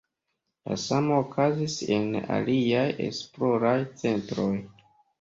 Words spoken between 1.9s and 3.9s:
en aliaj esploraj